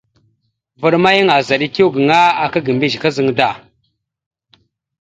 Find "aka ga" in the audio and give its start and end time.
2.43-2.71